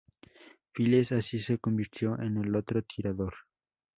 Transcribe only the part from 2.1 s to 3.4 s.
en el otro tirador.